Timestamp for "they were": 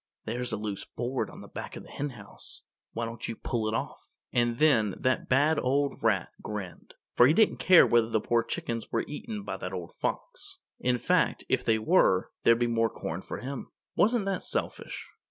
11.63-12.31